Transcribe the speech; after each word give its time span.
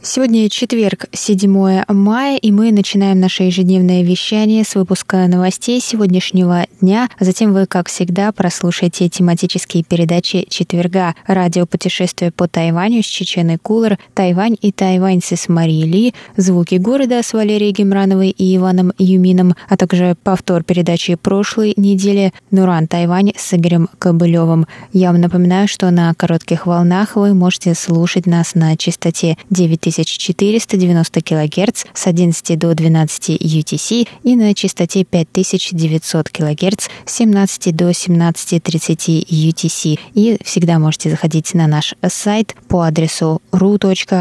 Сегодня 0.00 0.48
четверг, 0.48 1.06
7 1.12 1.82
мая, 1.88 2.36
и 2.36 2.52
мы 2.52 2.70
начинаем 2.70 3.18
наше 3.18 3.42
ежедневное 3.42 4.04
вещание 4.04 4.62
с 4.62 4.76
выпуска 4.76 5.26
новостей 5.26 5.80
сегодняшнего 5.80 6.66
дня. 6.80 7.08
Затем 7.18 7.52
вы, 7.52 7.66
как 7.66 7.88
всегда, 7.88 8.30
прослушаете 8.30 9.08
тематические 9.08 9.82
передачи 9.82 10.46
четверга. 10.48 11.16
Радио 11.26 11.66
«Путешествие 11.66 12.30
по 12.30 12.46
Тайваню» 12.46 13.02
с 13.02 13.06
Чеченой 13.06 13.58
Кулер, 13.58 13.98
«Тайвань 14.14 14.56
и 14.60 14.70
тайваньцы» 14.70 15.34
с 15.34 15.48
Марией 15.48 15.88
Ли, 15.88 16.14
«Звуки 16.36 16.76
города» 16.76 17.20
с 17.20 17.32
Валерией 17.32 17.72
Гемрановой 17.72 18.30
и 18.30 18.56
Иваном 18.56 18.92
Юмином, 18.98 19.56
а 19.68 19.76
также 19.76 20.16
повтор 20.22 20.62
передачи 20.62 21.16
прошлой 21.16 21.74
недели 21.76 22.32
«Нуран 22.52 22.86
Тайвань» 22.86 23.32
с 23.36 23.52
Игорем 23.52 23.88
Кобылевым. 23.98 24.68
Я 24.92 25.10
вам 25.10 25.20
напоминаю, 25.20 25.66
что 25.66 25.90
на 25.90 26.14
коротких 26.14 26.66
волнах 26.66 27.16
вы 27.16 27.34
можете 27.34 27.74
слушать 27.74 28.26
нас 28.26 28.54
на 28.54 28.76
частоте 28.76 29.36
9000 29.50 29.87
9490 29.90 31.22
кГц 31.22 31.84
с 31.94 32.06
11 32.06 32.58
до 32.58 32.74
12 32.74 33.30
UTC 33.40 34.08
и 34.22 34.36
на 34.36 34.54
частоте 34.54 35.04
5900 35.04 36.28
кГц 36.28 36.88
с 37.04 37.14
17 37.16 37.74
до 37.74 37.90
17.30 37.90 39.26
UTC. 39.26 39.98
И 40.14 40.38
всегда 40.44 40.78
можете 40.78 41.10
заходить 41.10 41.54
на 41.54 41.66
наш 41.66 41.94
сайт 42.08 42.54
по 42.68 42.82
адресу 42.82 43.40
ru.rti.org.tw 43.52 44.18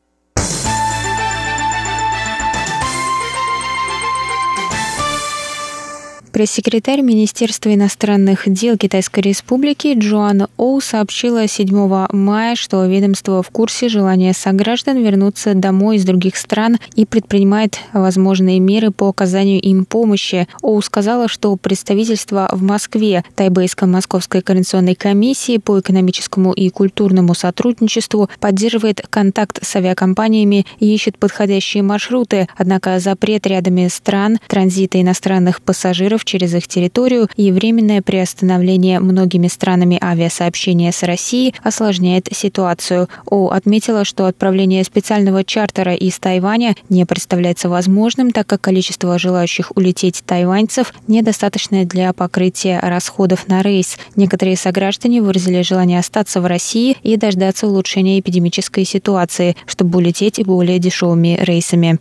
Пресс-секретарь 6.35 6.99
Министерства 6.99 7.73
иностранных 7.73 8.41
дел 8.47 8.75
Китайской 8.75 9.21
Республики 9.21 9.97
Джоан 9.97 10.49
Оу 10.57 10.81
сообщила 10.81 11.47
7 11.47 12.07
мая, 12.11 12.55
что 12.57 12.85
ведомство 12.85 13.41
в 13.41 13.49
курсе 13.51 13.87
желания 13.87 14.33
сограждан 14.33 15.01
вернуться 15.01 15.53
домой 15.53 15.95
из 15.95 16.03
других 16.03 16.35
стран 16.35 16.75
и 16.93 17.05
предпринимает 17.05 17.79
возможные 17.93 18.59
меры 18.59 18.91
по 18.91 19.07
оказанию 19.07 19.61
им 19.61 19.85
помощи. 19.85 20.49
Оу 20.61 20.81
сказала, 20.81 21.29
что 21.29 21.55
представительство 21.55 22.49
в 22.51 22.61
Москве 22.61 23.23
Тайбэйской 23.35 23.87
Московской 23.87 24.41
координационной 24.41 24.95
комиссии 24.95 25.57
по 25.57 25.79
экономическому 25.79 26.51
и 26.51 26.69
культурному 26.69 27.33
сотрудничеству 27.33 28.29
поддерживает 28.41 29.07
контакт 29.09 29.65
с 29.65 29.73
авиакомпаниями 29.77 30.65
и 30.79 30.93
ищет 30.93 31.17
подходящие 31.17 31.81
маршруты, 31.83 32.49
однако 32.57 32.99
запрет 32.99 33.47
рядами 33.47 33.87
стран 33.87 34.37
транзита 34.49 34.99
иностранных 34.99 35.61
пассажиров 35.61 36.24
через 36.25 36.53
их 36.53 36.67
территорию 36.67 37.29
и 37.35 37.51
временное 37.51 38.01
приостановление 38.01 38.99
многими 38.99 39.47
странами 39.47 39.99
авиасообщения 40.01 40.91
с 40.91 41.03
Россией 41.03 41.53
осложняет 41.63 42.27
ситуацию. 42.31 43.07
О 43.25 43.49
отметила, 43.49 44.03
что 44.03 44.25
отправление 44.25 44.83
специального 44.83 45.43
чартера 45.43 45.93
из 45.93 46.19
Тайваня 46.19 46.75
не 46.89 47.05
представляется 47.05 47.69
возможным, 47.69 48.31
так 48.31 48.47
как 48.47 48.61
количество 48.61 49.17
желающих 49.19 49.71
улететь 49.75 50.23
тайваньцев 50.25 50.93
недостаточное 51.07 51.85
для 51.85 52.11
покрытия 52.13 52.79
расходов 52.81 53.47
на 53.47 53.61
рейс. 53.61 53.97
Некоторые 54.15 54.57
сограждане 54.57 55.21
выразили 55.21 55.61
желание 55.61 55.99
остаться 55.99 56.41
в 56.41 56.45
России 56.45 56.97
и 57.03 57.17
дождаться 57.17 57.67
улучшения 57.67 58.19
эпидемической 58.19 58.85
ситуации, 58.85 59.55
чтобы 59.65 59.97
улететь 59.97 60.43
более 60.45 60.79
дешевыми 60.79 61.37
рейсами. 61.41 61.99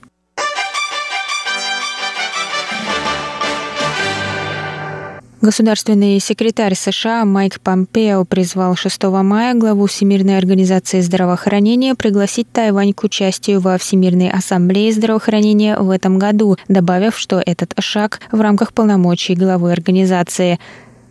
Государственный 5.44 6.21
секретарь 6.21 6.75
США 6.75 7.27
Майк 7.27 7.60
Помпео 7.60 8.25
призвал 8.25 8.77
6 8.77 9.03
мая 9.03 9.53
главу 9.53 9.84
Всемирной 9.84 10.38
организации 10.38 11.03
здравоохранения 11.03 11.94
пригласить 11.94 12.50
Тайвань 12.50 12.94
к 12.94 13.05
участию 13.05 13.60
во 13.60 13.77
Всемирной 13.77 14.31
ассамблее 14.31 14.91
здравоохранения 14.91 15.77
в 15.77 15.91
этом 15.91 16.19
году, 16.19 16.56
добавив, 16.69 17.19
что 17.19 17.43
этот 17.44 17.75
шаг 17.78 18.21
в 18.33 18.41
рамках 18.41 18.72
полномочий 18.72 19.34
главы 19.34 19.71
организации. 19.71 20.59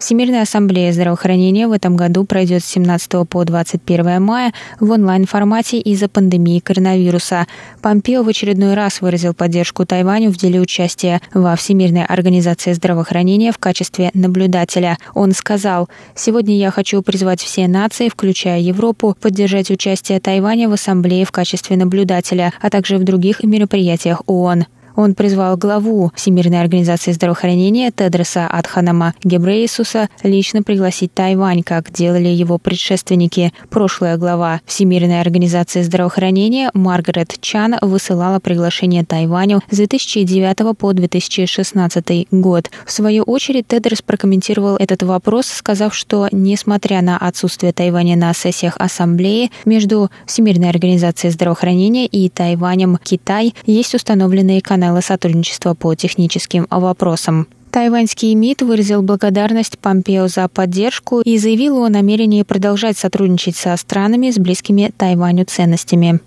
Всемирная 0.03 0.41
ассамблея 0.41 0.91
здравоохранения 0.91 1.65
в 1.65 1.71
этом 1.71 1.95
году 1.95 2.25
пройдет 2.25 2.61
с 2.61 2.67
17 2.67 3.25
по 3.25 3.45
21 3.45 4.21
мая 4.21 4.51
в 4.81 4.91
онлайн-формате 4.91 5.79
из-за 5.79 6.09
пандемии 6.09 6.59
коронавируса. 6.59 7.47
Помпео 7.81 8.23
в 8.23 8.27
очередной 8.27 8.73
раз 8.73 8.99
выразил 8.99 9.33
поддержку 9.33 9.85
Тайваню 9.85 10.29
в 10.29 10.35
деле 10.35 10.59
участия 10.59 11.21
во 11.33 11.55
Всемирной 11.55 12.03
организации 12.03 12.73
здравоохранения 12.73 13.53
в 13.53 13.59
качестве 13.59 14.11
наблюдателя. 14.13 14.97
Он 15.13 15.31
сказал, 15.31 15.87
«Сегодня 16.15 16.57
я 16.57 16.69
хочу 16.69 17.01
призвать 17.01 17.39
все 17.39 17.69
нации, 17.69 18.09
включая 18.09 18.59
Европу, 18.59 19.15
поддержать 19.21 19.71
участие 19.71 20.19
Тайваня 20.19 20.67
в 20.67 20.73
ассамблее 20.73 21.23
в 21.23 21.31
качестве 21.31 21.77
наблюдателя, 21.77 22.51
а 22.59 22.69
также 22.69 22.97
в 22.97 23.05
других 23.05 23.41
мероприятиях 23.41 24.21
ООН. 24.25 24.65
Он 24.95 25.15
призвал 25.15 25.57
главу 25.57 26.11
Всемирной 26.15 26.61
организации 26.61 27.11
здравоохранения 27.11 27.91
Тедроса 27.91 28.47
Адханама 28.47 29.15
Гебрейсуса 29.23 30.09
лично 30.21 30.61
пригласить 30.61 31.13
Тайвань, 31.13 31.63
как 31.63 31.91
делали 31.91 32.27
его 32.27 32.59
предшественники. 32.59 33.53
Прошлая 33.69 34.17
глава 34.17 34.61
Всемирной 34.65 35.19
организации 35.19 35.81
здравоохранения 35.81 36.69
Маргарет 36.73 37.35
Чан 37.41 37.75
высылала 37.81 38.39
приглашение 38.39 39.03
Тайваню 39.03 39.61
с 39.71 39.77
2009 39.77 40.77
по 40.77 40.93
2016 40.93 42.27
год. 42.31 42.69
В 42.85 42.91
свою 42.91 43.23
очередь 43.23 43.67
Тедрос 43.67 44.01
прокомментировал 44.01 44.75
этот 44.77 45.03
вопрос, 45.03 45.47
сказав, 45.47 45.95
что 45.95 46.27
несмотря 46.31 47.01
на 47.01 47.17
отсутствие 47.17 47.73
Тайваня 47.73 48.15
на 48.15 48.33
сессиях 48.33 48.75
Ассамблеи, 48.77 49.51
между 49.65 50.11
Всемирной 50.27 50.69
организацией 50.69 51.31
здравоохранения 51.31 52.05
и 52.05 52.29
Тайванем 52.29 52.99
Китай 53.03 53.55
есть 53.65 53.95
установленные 53.95 54.61
каналы 54.61 54.82
канала 54.83 54.99
сотрудничества 54.99 55.75
по 55.75 55.95
техническим 55.95 56.67
вопросам. 56.69 57.47
Тайваньский 57.71 58.35
МИД 58.35 58.63
выразил 58.63 59.01
благодарность 59.01 59.79
Помпео 59.79 60.27
за 60.27 60.49
поддержку 60.49 61.21
и 61.21 61.37
заявил 61.37 61.85
о 61.85 61.89
намерении 61.89 62.43
продолжать 62.43 62.97
сотрудничать 62.97 63.55
со 63.55 63.77
странами 63.77 64.29
с 64.29 64.37
близкими 64.37 64.91
Тайваню 64.97 65.45
ценностями. 65.45 66.19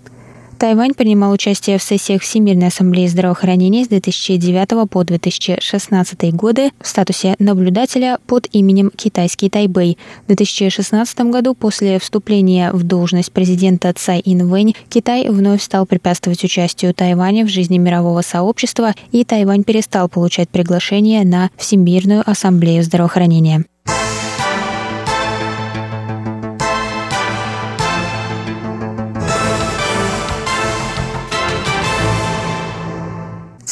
Тайвань 0.57 0.95
принимал 0.95 1.31
участие 1.31 1.77
в 1.77 1.83
сессиях 1.83 2.23
Всемирной 2.23 2.67
ассамблеи 2.67 3.05
здравоохранения 3.05 3.85
с 3.85 3.89
2009 3.89 4.89
по 4.89 5.03
2016 5.03 6.33
годы 6.33 6.71
в 6.81 6.87
статусе 6.87 7.35
наблюдателя 7.37 8.17
под 8.25 8.47
именем 8.51 8.91
Китайский 8.95 9.51
Тайбэй. 9.51 9.99
В 10.23 10.27
2016 10.27 11.19
году 11.21 11.53
после 11.53 11.99
вступления 11.99 12.71
в 12.71 12.81
должность 12.81 13.31
президента 13.31 13.93
Цай 13.93 14.19
Инвэнь 14.25 14.75
Китай 14.89 15.29
вновь 15.29 15.61
стал 15.61 15.85
препятствовать 15.85 16.43
участию 16.43 16.93
Тайваня 16.93 17.45
в 17.45 17.49
жизни 17.49 17.77
мирового 17.77 18.21
сообщества, 18.21 18.95
и 19.11 19.23
Тайвань 19.23 19.63
перестал 19.63 20.09
получать 20.09 20.49
приглашение 20.49 21.23
на 21.23 21.51
Всемирную 21.57 22.23
ассамблею 22.27 22.81
здравоохранения. 22.81 23.63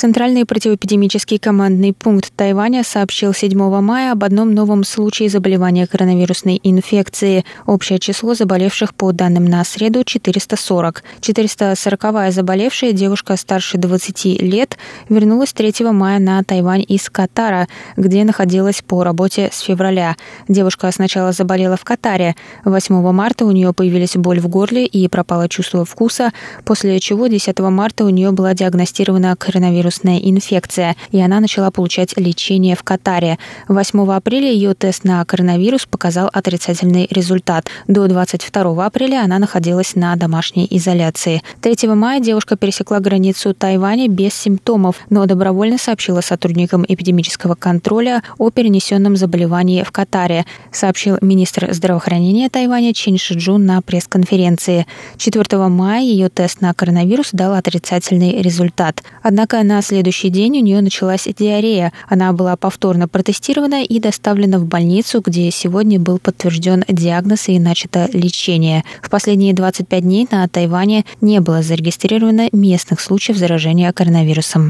Центральный 0.05 0.45
противоэпидемический 0.45 1.39
командный 1.39 1.91
пункт 1.91 2.31
Тайваня 2.35 2.83
сообщил 2.83 3.33
7 3.33 3.57
мая 3.81 4.11
об 4.11 4.23
одном 4.23 4.53
новом 4.53 4.83
случае 4.83 5.29
заболевания 5.29 5.87
коронавирусной 5.87 6.59
инфекции. 6.61 7.43
Общее 7.65 7.97
число 7.97 8.35
заболевших 8.35 8.93
по 8.93 9.11
данным 9.13 9.45
на 9.45 9.63
среду 9.63 10.03
440. 10.03 11.03
440-я 11.21 12.29
заболевшая 12.29 12.91
девушка 12.91 13.35
старше 13.35 13.79
20 13.79 14.43
лет 14.43 14.77
вернулась 15.09 15.53
3 15.53 15.73
мая 15.85 16.19
на 16.19 16.43
Тайвань 16.43 16.85
из 16.87 17.09
Катара, 17.09 17.67
где 17.97 18.23
находилась 18.25 18.83
по 18.83 19.03
работе 19.03 19.49
с 19.51 19.61
февраля. 19.61 20.17
Девушка 20.47 20.91
сначала 20.91 21.31
заболела 21.31 21.77
в 21.77 21.83
Катаре. 21.83 22.35
8 22.63 23.11
марта 23.11 23.43
у 23.43 23.49
нее 23.49 23.73
появились 23.73 24.15
боль 24.17 24.39
в 24.39 24.49
горле 24.49 24.85
и 24.85 25.07
пропало 25.07 25.49
чувство 25.49 25.83
вкуса, 25.83 26.31
после 26.63 26.99
чего 26.99 27.25
10 27.25 27.57
марта 27.57 28.05
у 28.05 28.09
нее 28.09 28.29
была 28.29 28.53
диагностирована 28.53 29.35
коронавирус 29.35 29.94
вирусная 29.95 30.17
инфекция, 30.17 30.95
и 31.11 31.21
она 31.21 31.39
начала 31.39 31.71
получать 31.71 32.17
лечение 32.17 32.75
в 32.75 32.83
Катаре. 32.83 33.37
8 33.67 34.11
апреля 34.11 34.51
ее 34.51 34.73
тест 34.73 35.03
на 35.03 35.23
коронавирус 35.23 35.85
показал 35.85 36.29
отрицательный 36.33 37.07
результат. 37.09 37.67
До 37.87 38.07
22 38.07 38.85
апреля 38.85 39.23
она 39.23 39.39
находилась 39.39 39.95
на 39.95 40.15
домашней 40.15 40.67
изоляции. 40.69 41.41
3 41.61 41.87
мая 41.89 42.19
девушка 42.19 42.57
пересекла 42.57 42.99
границу 42.99 43.53
Тайваня 43.53 44.07
без 44.07 44.33
симптомов, 44.33 44.97
но 45.09 45.25
добровольно 45.25 45.77
сообщила 45.77 46.21
сотрудникам 46.21 46.85
эпидемического 46.87 47.55
контроля 47.55 48.21
о 48.37 48.49
перенесенном 48.49 49.15
заболевании 49.15 49.83
в 49.83 49.91
Катаре, 49.91 50.45
сообщил 50.71 51.17
министр 51.21 51.73
здравоохранения 51.73 52.49
Тайваня 52.49 52.93
Чин 52.93 53.17
Шиджун 53.17 53.65
на 53.65 53.81
пресс-конференции. 53.81 54.87
4 55.17 55.67
мая 55.69 56.01
ее 56.01 56.29
тест 56.29 56.61
на 56.61 56.73
коронавирус 56.73 57.29
дал 57.31 57.53
отрицательный 57.53 58.41
результат. 58.41 59.01
Однако 59.23 59.63
на 59.63 59.74
на 59.75 59.81
следующий 59.81 60.29
день 60.29 60.59
у 60.59 60.61
нее 60.61 60.79
началась 60.79 61.27
диарея. 61.37 61.91
Она 62.07 62.31
была 62.31 62.55
повторно 62.55 63.09
протестирована 63.09 63.83
и 63.83 63.99
доставлена 63.99 64.57
в 64.57 64.65
больницу, 64.65 65.21
где 65.21 65.51
сегодня 65.51 65.99
был 65.99 66.17
подтвержден 66.17 66.85
диагноз 66.87 67.49
и 67.49 67.59
начато 67.59 68.07
лечение. 68.13 68.85
В 69.01 69.09
последние 69.09 69.53
25 69.53 70.01
дней 70.01 70.29
на 70.31 70.47
Тайване 70.47 71.03
не 71.19 71.41
было 71.41 71.61
зарегистрировано 71.61 72.47
местных 72.53 73.01
случаев 73.01 73.37
заражения 73.37 73.91
коронавирусом. 73.91 74.69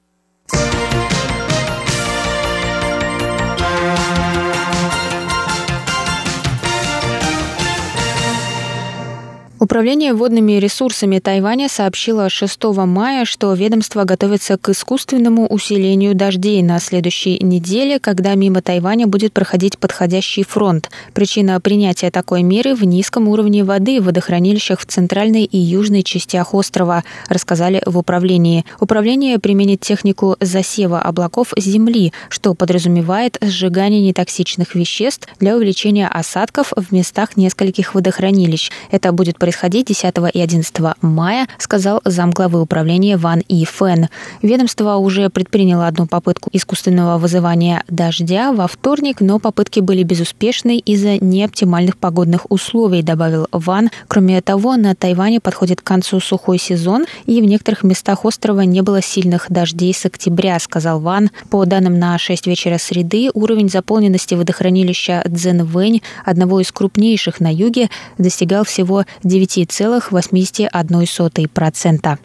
Управление 9.57 10.13
водными 10.13 10.53
ресурсами 10.53 11.19
Тайваня 11.19 11.69
сообщило 11.69 12.29
6 12.29 12.61
мая, 12.85 13.23
что 13.23 13.53
ведомство 13.53 14.03
готовится 14.03 14.57
к 14.57 14.67
искусственному 14.67 15.47
усилению 15.47 16.13
дождей 16.13 16.61
на 16.61 16.77
следующей 16.81 17.41
неделе, 17.41 17.99
когда 17.99 18.35
мимо 18.35 18.61
Тайваня 18.61 19.07
будет 19.07 19.31
проходить 19.31 19.79
подходящий 19.79 20.43
фронт. 20.43 20.89
Причина 21.13 21.61
принятия 21.61 22.11
такой 22.11 22.43
меры 22.43 22.75
в 22.75 22.83
низком 22.83 23.29
уровне 23.29 23.63
воды 23.63 24.01
в 24.01 24.05
водохранилищах 24.05 24.81
в 24.81 24.85
центральной 24.87 25.45
и 25.45 25.57
южной 25.57 26.03
частях 26.03 26.53
острова, 26.53 27.05
рассказали 27.29 27.81
в 27.85 27.97
управлении. 27.97 28.65
Управление 28.81 29.39
применит 29.39 29.79
технику 29.79 30.35
засева 30.41 30.99
облаков 30.99 31.53
земли, 31.55 32.11
что 32.27 32.55
подразумевает 32.55 33.37
сжигание 33.39 34.01
нетоксичных 34.01 34.75
веществ 34.75 35.29
для 35.39 35.55
увеличения 35.55 36.09
осадков 36.09 36.73
в 36.75 36.91
местах 36.91 37.37
нескольких 37.37 37.95
водохранилищ. 37.95 38.69
Это 38.91 39.13
будет 39.13 39.39
происходить 39.45 39.75
происходить 39.75 39.87
10 39.87 40.15
и 40.33 40.41
11 40.41 40.75
мая, 41.01 41.47
сказал 41.57 42.01
замглавы 42.05 42.61
управления 42.61 43.17
Ван 43.17 43.41
И 43.47 43.65
Фэн. 43.65 44.07
Ведомство 44.41 44.95
уже 44.95 45.29
предприняло 45.29 45.87
одну 45.87 46.07
попытку 46.07 46.49
искусственного 46.53 47.17
вызывания 47.17 47.83
дождя 47.87 48.51
во 48.53 48.67
вторник, 48.67 49.21
но 49.21 49.39
попытки 49.39 49.79
были 49.79 50.03
безуспешны 50.03 50.77
из-за 50.77 51.17
неоптимальных 51.23 51.97
погодных 51.97 52.49
условий, 52.49 53.01
добавил 53.01 53.47
Ван. 53.51 53.89
Кроме 54.07 54.41
того, 54.41 54.75
на 54.75 54.95
Тайване 54.95 55.39
подходит 55.39 55.81
к 55.81 55.83
концу 55.83 56.19
сухой 56.19 56.57
сезон, 56.57 57.05
и 57.25 57.41
в 57.41 57.45
некоторых 57.45 57.83
местах 57.83 58.25
острова 58.25 58.61
не 58.61 58.81
было 58.81 59.01
сильных 59.01 59.47
дождей 59.49 59.93
с 59.93 60.05
октября, 60.05 60.59
сказал 60.59 60.99
Ван. 60.99 61.29
По 61.49 61.65
данным 61.65 61.99
на 61.99 62.17
6 62.17 62.47
вечера 62.47 62.77
среды, 62.77 63.29
уровень 63.33 63.69
заполненности 63.69 64.35
водохранилища 64.35 65.23
Цзэнвэнь, 65.27 66.01
одного 66.23 66.59
из 66.59 66.71
крупнейших 66.71 67.39
на 67.39 67.53
юге, 67.53 67.89
достигал 68.17 68.63
всего 68.63 69.05
9 69.23 69.34
9,81%. 69.43 72.19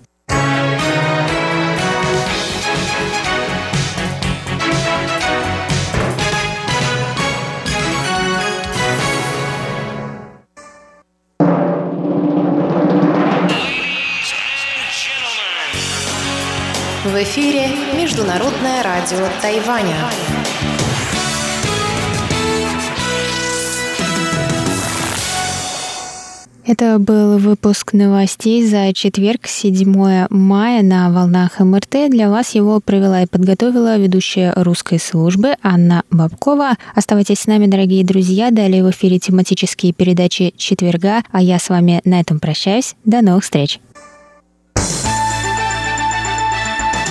В 17.03 17.23
эфире 17.23 17.71
Международное 17.97 18.83
радио 18.83 19.27
Тайваня. 19.43 19.97
Это 26.73 27.01
был 27.01 27.39
выпуск 27.39 27.95
новостей 27.95 28.65
за 28.65 28.93
четверг, 28.93 29.49
7 29.49 30.29
мая 30.31 30.83
на 30.85 31.11
волнах 31.11 31.59
МРТ. 31.59 32.09
Для 32.11 32.31
вас 32.31 32.55
его 32.55 32.79
провела 32.79 33.25
и 33.25 33.27
подготовила 33.27 33.99
ведущая 33.99 34.53
русской 34.55 35.01
службы 35.01 35.57
Анна 35.65 36.05
Бабкова. 36.13 36.77
Оставайтесь 36.95 37.41
с 37.41 37.49
нами, 37.49 37.67
дорогие 37.67 38.05
друзья. 38.05 38.53
Далее 38.53 38.85
в 38.85 38.91
эфире 38.93 39.19
тематические 39.19 39.93
передачи 39.93 40.55
четверга, 40.57 41.25
а 41.33 41.43
я 41.43 41.59
с 41.59 41.71
вами 41.71 42.03
на 42.05 42.21
этом 42.21 42.39
прощаюсь. 42.39 42.95
До 43.05 43.21
новых 43.21 43.43
встреч! 43.43 43.81